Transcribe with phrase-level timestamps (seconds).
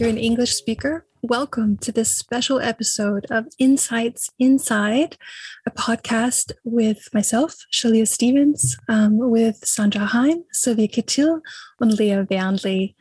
[0.00, 5.18] You're an English speaker, welcome to this special episode of Insights Inside,
[5.66, 11.42] a podcast with myself, Shailia Stephens, um, with Sandra Heim, Silvia Chytil,
[11.80, 12.94] and Lea Wernli.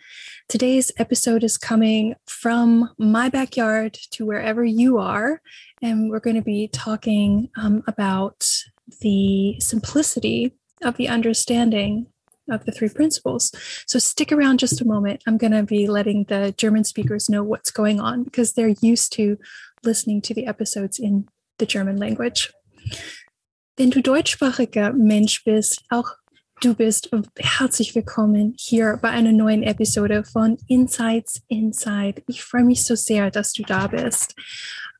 [0.49, 5.41] Today's episode is coming from my backyard to wherever you are,
[5.81, 8.45] and we're going to be talking um, about
[8.99, 12.07] the simplicity of the understanding
[12.51, 13.51] of the three principles.
[13.87, 15.23] So stick around just a moment.
[15.27, 19.13] I'm going to be letting the German speakers know what's going on because they're used
[19.13, 19.37] to
[19.83, 22.53] listening to the episodes in the German language.
[23.77, 26.15] Wenn du deutschsprachiger Mensch bist, auch
[26.61, 32.23] du bist herzlich willkommen hier bei einer neuen Episode von Insights Inside.
[32.27, 34.35] Ich freue mich so sehr, dass du da bist.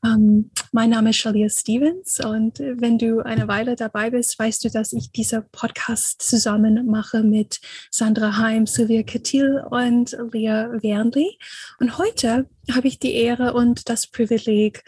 [0.04, 4.70] Ähm, mein Name ist Shalia Stevens und wenn du eine Weile dabei bist, weißt du,
[4.70, 11.38] dass ich diese Podcast zusammen mache mit Sandra Heim, Sylvia Kettil und Leah Wernley.
[11.80, 14.84] Und heute habe ich die Ehre und das Privileg,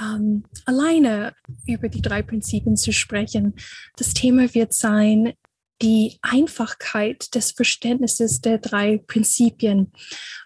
[0.00, 1.32] ähm, alleine
[1.66, 3.54] über die drei Prinzipien zu sprechen.
[3.96, 5.34] Das Thema wird sein,
[5.82, 9.92] die Einfachkeit des Verständnisses der drei Prinzipien.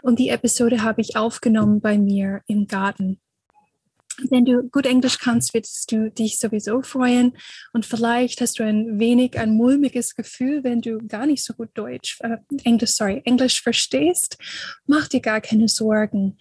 [0.01, 3.19] Und die Episode habe ich aufgenommen bei mir im Garten.
[4.29, 7.37] Wenn du gut Englisch kannst, wirst du dich sowieso freuen.
[7.73, 11.69] Und vielleicht hast du ein wenig ein mulmiges Gefühl, wenn du gar nicht so gut
[11.73, 14.37] Deutsch, äh, Englisch, sorry, Englisch verstehst.
[14.85, 16.37] Mach dir gar keine Sorgen.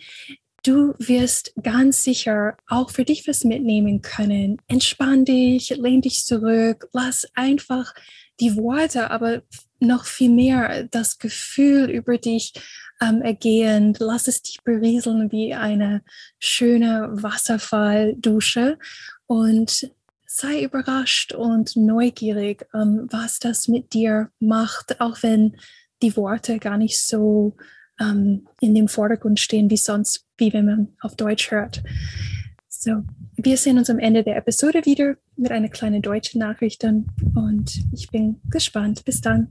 [0.62, 4.58] Du wirst ganz sicher auch für dich was mitnehmen können.
[4.68, 7.94] Entspann dich, lehn dich zurück, lass einfach
[8.40, 9.42] die Worte, aber
[9.80, 12.52] noch viel mehr das Gefühl über dich
[13.00, 13.96] ähm, ergehen.
[13.98, 16.02] Lass es dich berieseln wie eine
[16.38, 18.78] schöne Wasserfalldusche
[19.26, 19.90] und
[20.26, 25.56] sei überrascht und neugierig, ähm, was das mit dir macht, auch wenn
[26.02, 27.56] die Worte gar nicht so
[28.00, 31.82] ähm, in dem Vordergrund stehen wie sonst, wie wenn man auf Deutsch hört.
[32.68, 33.02] So,
[33.36, 38.10] wir sehen uns am Ende der Episode wieder mit einer kleinen deutschen Nachricht und ich
[38.10, 39.04] bin gespannt.
[39.04, 39.48] Bis dann.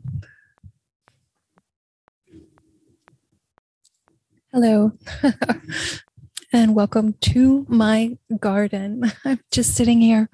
[4.51, 4.91] Hello,
[6.53, 9.11] and welcome to my garden.
[9.25, 10.29] I'm just sitting here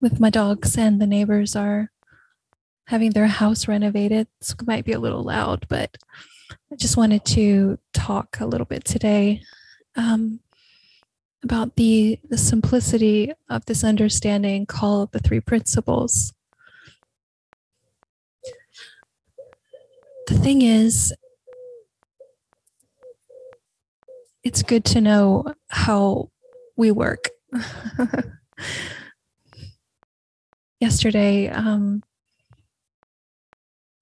[0.00, 1.90] with my dogs, and the neighbors are
[2.86, 4.26] having their house renovated.
[4.40, 5.96] So it might be a little loud, but
[6.72, 9.42] I just wanted to talk a little bit today
[9.96, 10.40] um,
[11.44, 16.32] about the, the simplicity of this understanding called the three principles.
[20.26, 21.14] The thing is,
[24.42, 26.30] it's good to know how
[26.76, 27.28] we work.
[30.80, 32.02] yesterday, um,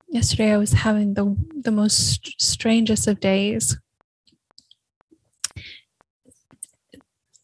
[0.09, 3.77] yesterday I was having the the most strangest of days.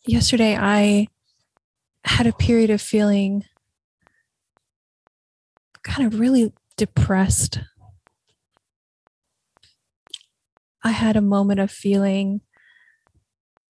[0.09, 1.09] Yesterday I
[2.03, 3.45] had a period of feeling
[5.83, 7.61] kind of really depressed.
[10.83, 12.41] I had a moment of feeling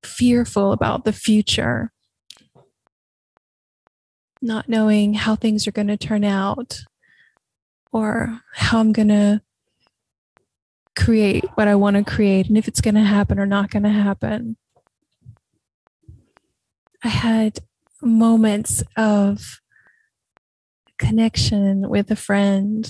[0.05, 1.91] fearful about the future,
[4.41, 6.83] not knowing how things are going to turn out
[7.91, 9.43] or how I'm going to
[10.95, 13.83] create what I want to create and if it's going to happen or not going
[13.83, 14.57] to happen.
[17.05, 17.61] I had
[18.03, 19.61] moments of
[20.99, 22.89] connection with a friend.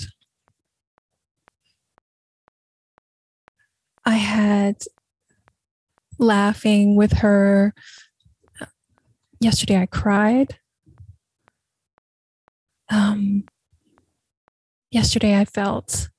[4.05, 4.77] I had
[6.17, 7.73] laughing with her.
[9.39, 10.57] Yesterday, I cried.
[12.91, 13.45] Um,
[14.91, 16.09] yesterday, I felt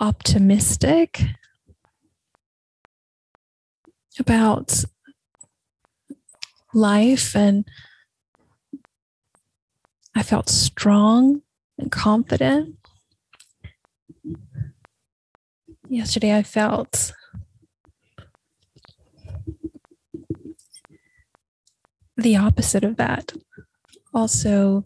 [0.00, 1.22] optimistic
[4.18, 4.84] about
[6.76, 7.64] life and
[10.14, 11.42] I felt strong
[11.78, 12.76] and confident.
[15.88, 17.12] Yesterday, I felt
[22.16, 23.32] the opposite of that.
[24.12, 24.84] Also,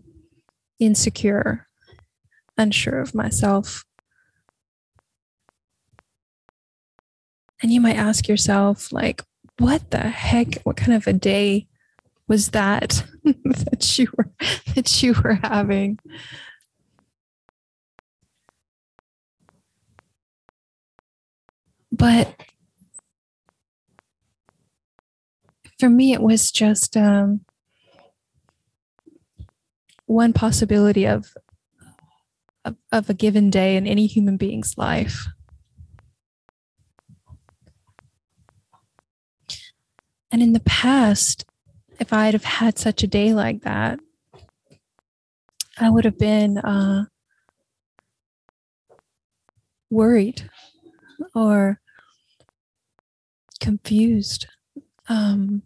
[0.78, 1.68] insecure,
[2.58, 3.84] unsure of myself.
[7.62, 9.22] And you might ask yourself, like,
[9.58, 10.60] what the heck?
[10.62, 11.68] What kind of a day
[12.30, 14.30] was that that you were
[14.76, 15.98] that you were having?
[21.90, 22.40] But
[25.80, 27.40] for me, it was just um,
[30.06, 31.34] one possibility of,
[32.64, 35.26] of of a given day in any human being's life.
[40.30, 41.44] And in the past,
[42.00, 44.00] if I'd have had such a day like that,
[45.78, 47.04] I would have been uh,
[49.90, 50.48] worried
[51.34, 51.78] or
[53.60, 54.46] confused.
[55.08, 55.62] Um,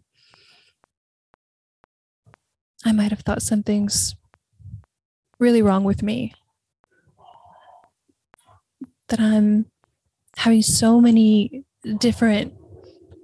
[2.83, 4.15] I might have thought something's
[5.39, 6.33] really wrong with me.
[9.07, 9.67] That I'm
[10.37, 11.63] having so many
[11.99, 12.53] different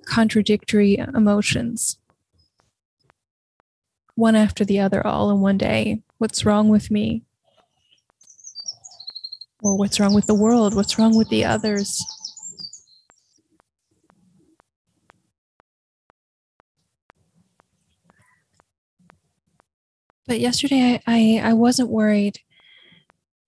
[0.06, 1.98] contradictory emotions,
[4.22, 6.04] one after the other, all in one day.
[6.20, 7.24] What's wrong with me?
[9.64, 10.76] Or what's wrong with the world?
[10.76, 12.06] What's wrong with the others?
[20.28, 22.40] But yesterday I, I, I wasn't worried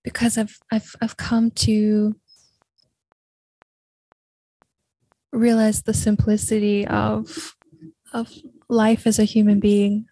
[0.03, 2.15] because I've I've I've come to
[5.31, 7.55] realize the simplicity of
[8.11, 8.31] of
[8.69, 10.07] life as a human being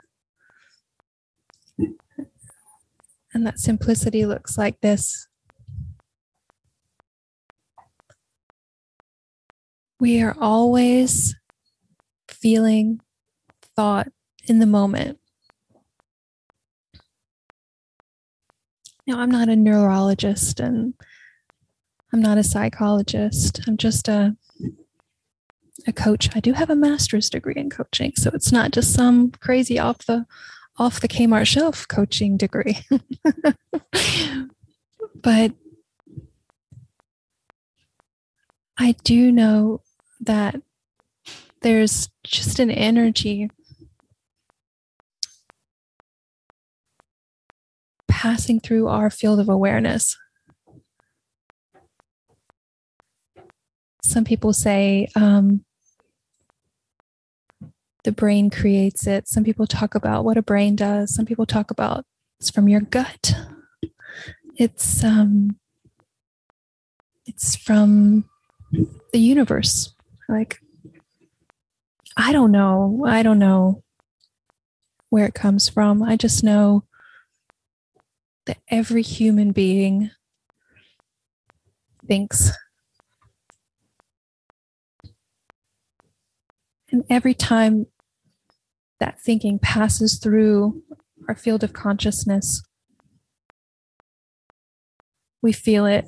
[3.34, 5.28] and that simplicity looks like this.
[10.00, 11.36] We are always
[12.28, 13.02] feeling
[13.76, 14.08] thought
[14.46, 15.20] in the moment.
[19.06, 20.94] Now i'm not a neurologist and
[22.12, 23.62] i'm not a psychologist.
[23.68, 24.36] I'm just a
[25.88, 26.30] a coach.
[26.36, 30.06] I do have a master's degree in coaching, so it's not just some crazy off
[30.06, 30.26] the
[30.78, 32.80] off the Kmart shelf coaching degree.
[35.16, 35.54] but
[38.78, 39.82] I do know
[40.22, 40.56] that
[41.62, 43.50] there's just an energy
[48.08, 50.18] passing through our field of awareness.
[54.04, 55.64] Some people say um,
[58.04, 59.28] the brain creates it.
[59.28, 61.14] Some people talk about what a brain does.
[61.14, 62.06] Some people talk about
[62.40, 63.36] it's from your gut.
[64.56, 65.58] It's um
[67.26, 68.26] it's from
[69.14, 69.94] the universe.
[70.28, 70.60] Like
[72.18, 73.06] I don't know.
[73.08, 73.84] I don't know
[75.10, 76.02] where it comes from.
[76.02, 76.84] I just know
[78.46, 80.10] that every human being
[82.08, 82.52] thinks
[86.92, 87.88] And every time
[89.00, 90.84] that thinking passes through
[91.28, 92.64] our field of consciousness,
[95.42, 96.06] we feel it.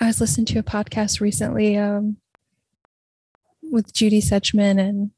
[0.00, 2.18] I was listening to a podcast recently um,
[3.62, 5.10] with Judy Sedgeman and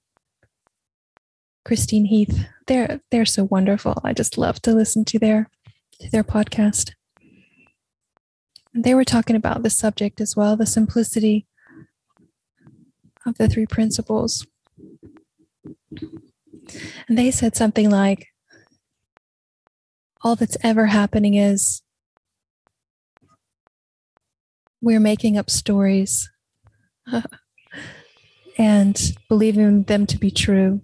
[1.65, 2.47] Christine Heath.
[2.67, 4.01] They're they're so wonderful.
[4.05, 5.51] I just love to listen to their
[6.01, 6.93] to their podcast.
[8.75, 11.47] They were talking about the subject as well, the simplicity
[13.27, 14.47] of the three principles.
[17.09, 18.29] And they said something like,
[20.23, 21.83] all that's ever happening is
[24.81, 26.31] we're making up stories
[28.59, 30.83] and believing them to be true.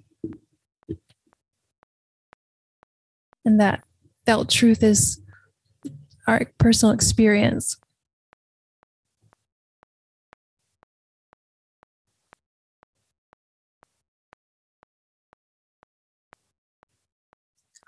[3.45, 3.85] And that
[4.27, 5.21] felt truth is
[6.27, 7.77] our personal experience.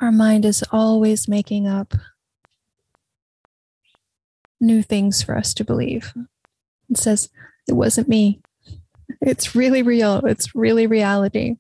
[0.01, 1.95] Our mind is always making up
[4.61, 6.13] new things for us to believe.
[6.91, 7.31] It says,
[7.67, 8.41] It wasn't me.
[9.23, 10.19] It's really real.
[10.27, 11.57] It's really reality.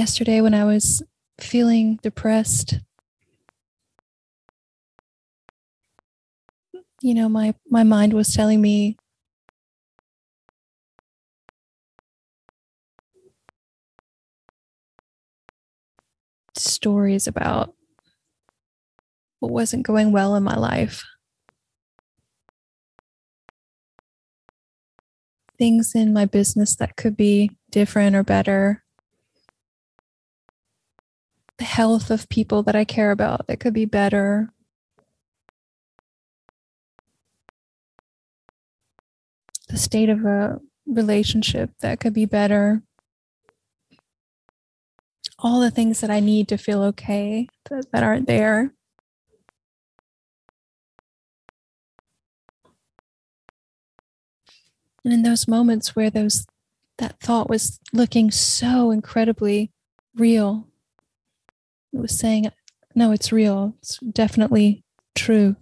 [0.00, 1.02] Yesterday when I was
[1.38, 2.80] feeling depressed.
[7.02, 8.96] You know, my, my mind was telling me
[16.56, 17.74] stories about
[19.40, 21.04] what wasn't going well in my life.
[25.58, 28.82] things in my business that could be different or better.
[31.80, 34.52] Health of people that I care about that could be better.
[39.70, 42.82] The state of a relationship that could be better.
[45.38, 48.74] All the things that I need to feel okay that, that aren't there.
[55.02, 56.46] And in those moments where those
[56.98, 59.72] that thought was looking so incredibly
[60.14, 60.69] real,
[61.92, 62.50] was saying,
[62.94, 63.74] no, it's real.
[63.78, 65.56] It's definitely true.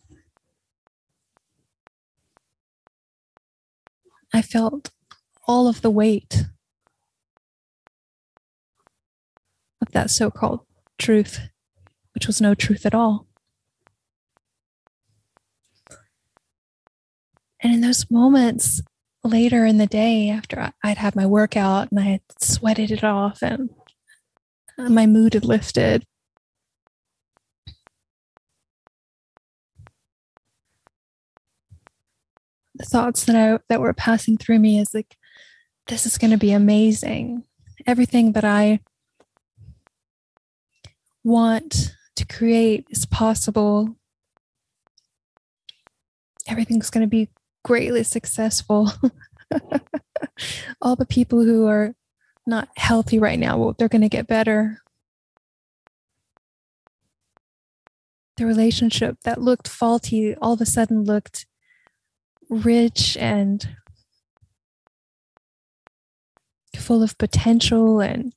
[4.32, 4.90] I felt
[5.46, 6.44] all of the weight
[9.80, 10.60] of that so called
[10.98, 11.40] truth,
[12.14, 13.26] which was no truth at all.
[17.60, 18.82] And in those moments,
[19.24, 23.42] later in the day after I'd had my workout and I had sweated it off
[23.42, 23.70] and
[24.76, 26.04] my mood had lifted.
[32.78, 35.16] The thoughts that I that were passing through me is like,
[35.88, 37.44] this is going to be amazing.
[37.86, 38.80] Everything that I
[41.24, 43.96] want to create is possible.
[46.46, 47.28] Everything's going to be
[47.64, 48.92] greatly successful.
[50.82, 51.94] All the people who are
[52.46, 54.82] not healthy right now, well, they're going to get better.
[58.36, 61.46] The relationship that looked faulty all of a sudden looked
[62.48, 63.68] rich and
[66.76, 68.00] full of potential.
[68.00, 68.32] And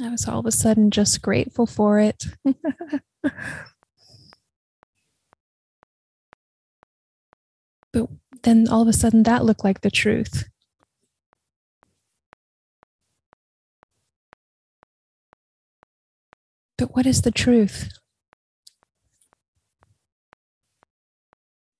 [0.00, 2.24] I was all of a sudden just grateful for it.
[7.94, 8.08] But
[8.42, 10.48] then all of a sudden that looked like the truth.
[16.76, 17.88] But what is the truth?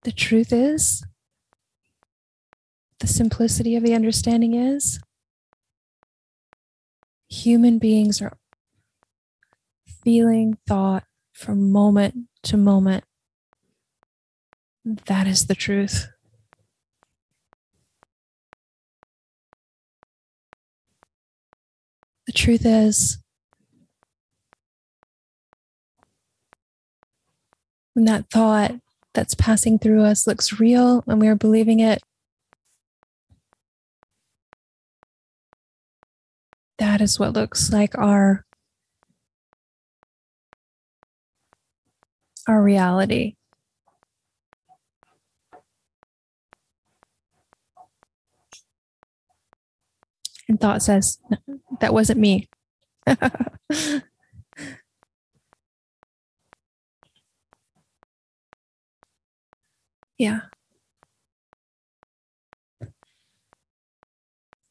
[0.04, 1.02] The truth is,
[3.00, 5.00] the simplicity of the understanding is,
[7.28, 8.36] human beings are
[10.04, 13.04] feeling thought from moment to moment
[14.84, 16.08] that is the truth.
[22.26, 23.18] The truth is,
[27.94, 28.72] when that thought
[29.14, 32.02] that's passing through us looks real and we are believing it,
[36.78, 38.44] that is what looks like our
[42.46, 43.36] our reality.
[50.46, 51.18] And thought says,
[51.80, 52.50] that wasn't me.
[60.18, 60.40] yeah.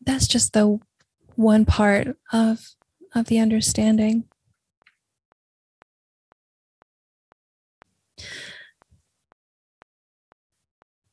[0.05, 0.79] That's just the
[1.35, 2.69] one part of
[3.15, 4.25] of the understanding.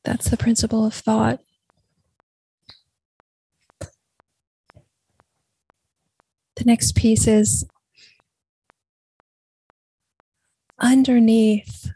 [0.03, 1.39] That's the principle of thought.
[6.55, 7.65] The next piece is
[10.79, 11.91] underneath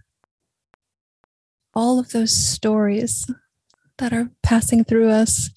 [1.75, 3.29] all of those stories
[3.97, 5.49] that are passing through us.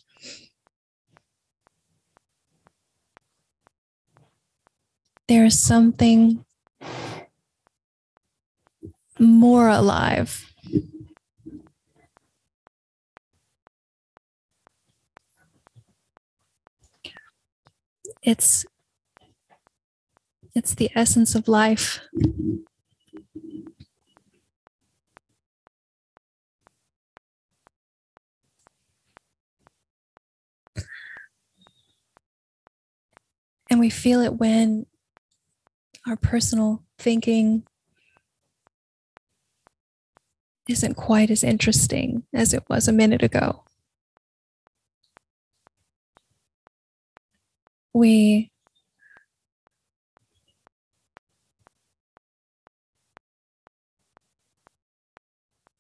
[5.29, 6.45] There is something
[9.19, 10.45] more alive.
[18.23, 18.67] It's
[20.55, 22.01] it's the essence of life.
[33.71, 34.87] And we feel it when
[36.07, 37.65] our personal thinking
[40.69, 43.65] isn't quite as interesting as it was a minute ago.
[47.95, 48.51] We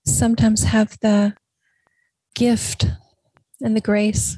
[0.04, 1.34] sometimes have the
[2.34, 2.86] gift
[3.60, 4.36] and the grace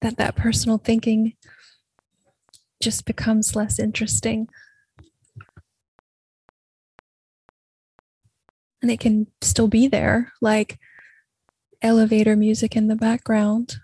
[0.00, 1.34] that that personal thinking
[2.82, 4.48] just becomes less interesting.
[8.82, 10.32] And it can still be there.
[10.40, 10.78] Like
[11.82, 13.76] elevator music in the background.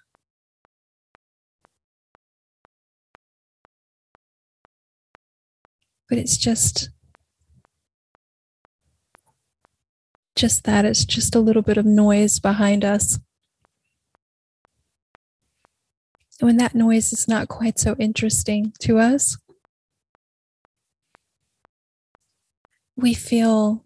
[6.09, 6.91] But it's just
[10.37, 13.19] just that it's just a little bit of noise behind us.
[16.41, 19.39] When that noise is not quite so interesting to us,
[22.95, 23.85] we feel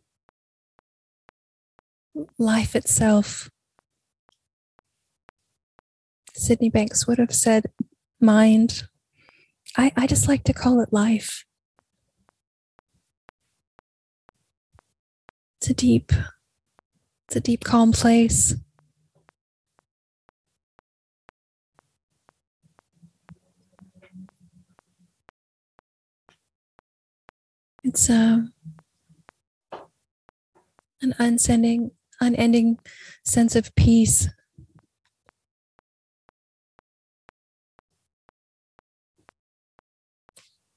[2.39, 3.51] life itself.
[6.35, 7.67] Sydney Banks would have said
[8.21, 8.85] mind.
[9.77, 11.45] I, I just like to call it life.
[15.59, 16.13] It's a deep
[17.31, 18.57] it's a deep, calm place.
[27.93, 28.43] It's uh,
[31.03, 32.79] an unsending, unending
[33.25, 34.29] sense of peace.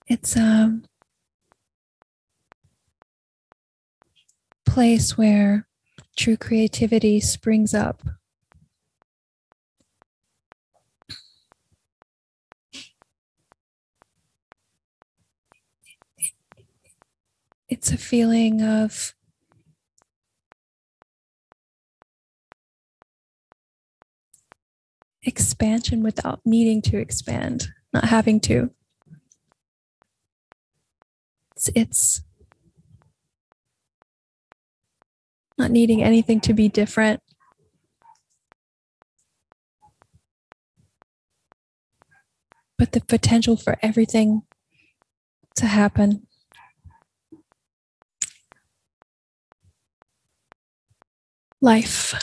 [0.07, 0.85] It's a um,
[4.65, 5.67] place where
[6.17, 8.01] true creativity springs up.
[17.73, 19.15] It's a feeling of
[25.23, 28.69] expansion without needing to expand, not having to.
[31.55, 32.21] It's, it's
[35.57, 37.21] not needing anything to be different.
[42.77, 44.43] But the potential for everything
[45.55, 46.27] to happen.
[51.63, 52.13] Life.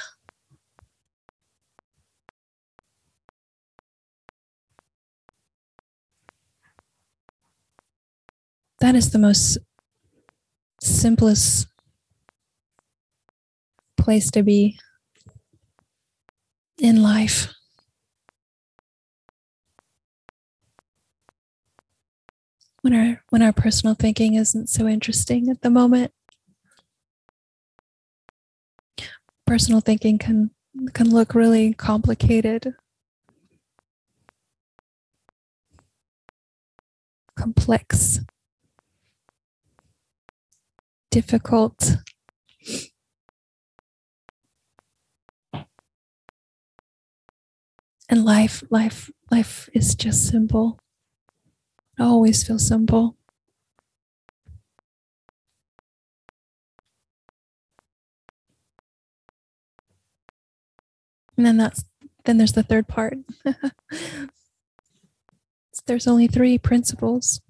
[8.80, 9.56] That is the most
[10.82, 11.68] simplest
[13.96, 14.78] place to be
[16.78, 17.48] in life.
[22.82, 26.12] When our when our personal thinking isn't so interesting at the moment.
[29.50, 30.52] Personal thinking can
[30.94, 32.76] can look really complicated.
[37.36, 38.20] Complex,
[41.10, 41.96] difficult,
[48.08, 50.78] and life life life is just simple.
[51.98, 53.16] It always feels simple
[61.40, 61.84] and then that's
[62.26, 63.16] then there's the third part
[65.86, 67.40] there's only three principles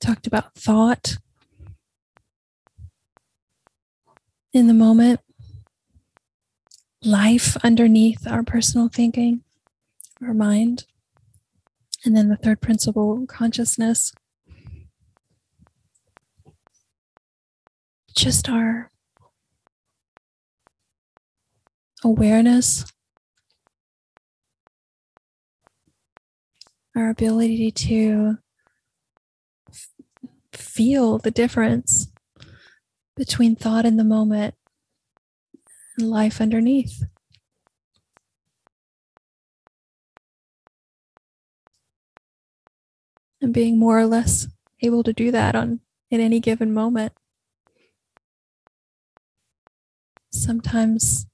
[0.00, 1.18] talked about thought
[4.54, 5.20] in the moment
[7.02, 9.42] life underneath our personal thinking,
[10.22, 10.86] our mind.
[12.04, 14.12] And then the third principle, consciousness.
[18.16, 18.90] Just our
[22.04, 22.84] awareness,
[26.96, 28.38] our ability to
[30.52, 32.08] feel the difference
[33.16, 34.54] between thought in the moment
[35.96, 37.02] and life underneath.
[43.40, 44.48] And being more or less
[44.82, 45.80] able to do that on
[46.10, 47.12] in any given moment.
[50.30, 51.26] Sometimes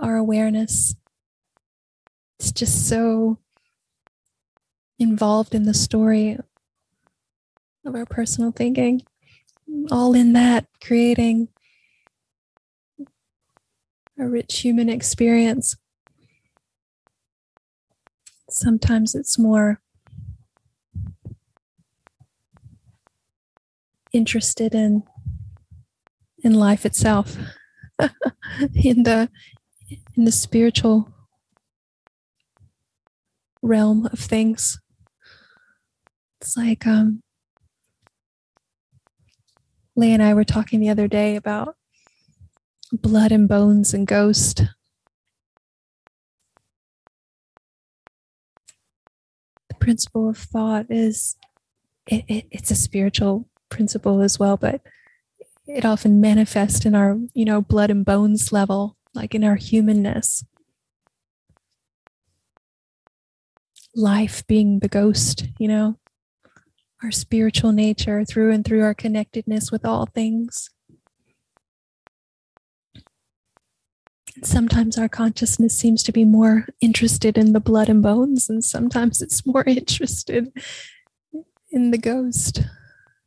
[0.00, 0.94] our awareness
[2.38, 3.38] is just so
[4.98, 6.38] involved in the story
[7.84, 9.02] of our personal thinking,
[9.90, 11.48] all in that, creating
[14.18, 15.76] a rich human experience.
[18.50, 19.80] Sometimes it's more
[24.12, 25.02] interested in
[26.42, 27.36] in life itself
[28.74, 29.28] in the
[30.18, 31.08] in the spiritual
[33.62, 34.78] realm of things
[36.40, 37.22] it's like um
[39.98, 41.74] Lea and I were talking the other day about
[42.92, 44.62] blood and bones and ghost.
[49.68, 51.36] The principle of thought is
[52.06, 54.82] it, it, it's a spiritual principle as well, but
[55.66, 60.44] it often manifests in our, you know, blood and bones level, like in our humanness.
[63.94, 65.98] Life being the ghost, you know,
[67.02, 70.70] our spiritual nature through and through our connectedness with all things.
[74.44, 79.20] sometimes our consciousness seems to be more interested in the blood and bones, and sometimes
[79.20, 80.52] it's more interested
[81.72, 82.62] in the ghost.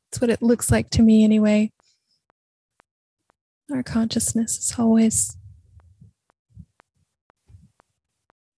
[0.09, 1.73] That's what it looks like to me, anyway.
[3.73, 5.35] Our consciousness is always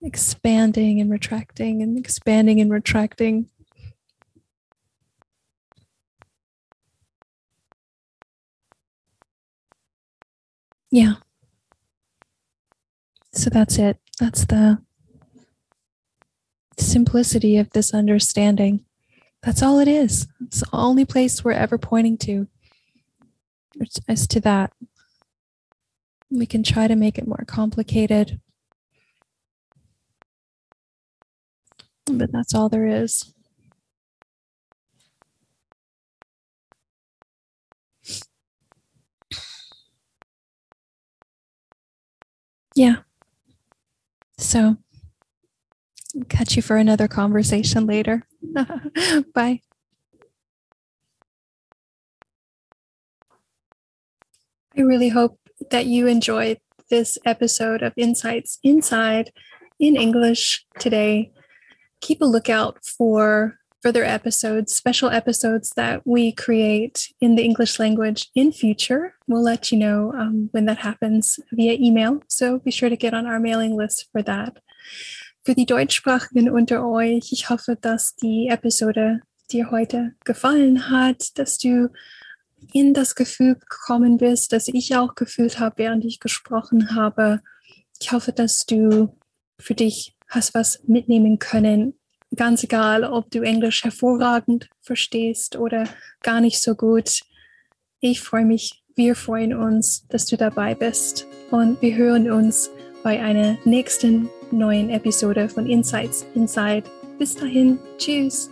[0.03, 3.49] expanding and retracting and expanding and retracting.
[10.91, 11.15] Yeah.
[13.31, 13.97] So that's it.
[14.19, 14.79] That's the
[16.77, 18.85] simplicity of this understanding.
[19.41, 20.27] That's all it is.
[20.45, 22.47] It's the only place we're ever pointing to
[24.07, 24.71] as to that.
[26.29, 28.39] We can try to make it more complicated,
[32.05, 33.33] but that's all there is.
[42.75, 42.97] Yeah.
[44.37, 44.77] So,
[46.29, 48.23] catch you for another conversation later.
[49.33, 49.61] Bye.
[54.75, 55.39] I really hope
[55.69, 59.31] that you enjoyed this episode of Insights Inside
[59.79, 61.31] in English today.
[62.03, 68.29] Keep a lookout for further episodes, special episodes that we create in the English language
[68.35, 69.15] in future.
[69.25, 72.21] We'll let you know um, when that happens via email.
[72.27, 74.57] So be sure to get on our mailing list for that.
[75.45, 81.57] Für die Deutschsprachigen unter euch, ich hoffe, dass die Episode dir heute gefallen hat, dass
[81.57, 81.89] du
[82.73, 87.39] in das Gefühl gekommen bist, dass ich auch gefühlt habe, während ich gesprochen habe.
[88.01, 89.17] Ich hoffe, dass du
[89.57, 91.93] für dich hast was mitnehmen können
[92.35, 95.85] ganz egal, ob du Englisch hervorragend verstehst oder
[96.21, 97.21] gar nicht so gut.
[97.99, 102.69] Ich freue mich, wir freuen uns, dass du dabei bist und wir hören uns
[103.03, 106.83] bei einer nächsten neuen Episode von Insights Inside.
[107.17, 108.49] Bis dahin, tschüss.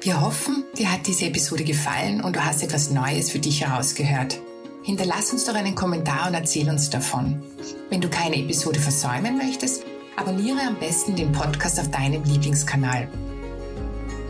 [0.00, 4.40] Wir hoffen, dir hat diese Episode gefallen und du hast etwas Neues für dich herausgehört.
[4.82, 7.40] Hinterlass uns doch einen Kommentar und erzähl uns davon.
[7.88, 9.84] Wenn du keine Episode versäumen möchtest,
[10.16, 13.08] Abonniere am besten den Podcast auf deinem Lieblingskanal.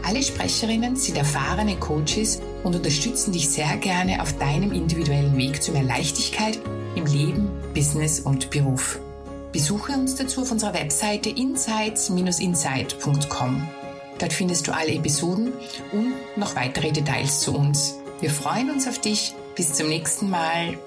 [0.05, 5.73] Alle Sprecherinnen sind erfahrene Coaches und unterstützen dich sehr gerne auf deinem individuellen Weg zu
[5.73, 6.61] mehr Leichtigkeit
[6.95, 9.01] im Leben, Business und Beruf.
[9.53, 13.69] Besuche uns dazu auf unserer Webseite insights-insight.com.
[14.19, 15.53] Dort findest du alle Episoden
[15.93, 17.97] und noch weitere Details zu uns.
[18.21, 19.35] Wir freuen uns auf dich.
[19.57, 20.79] Bis zum nächsten Mal.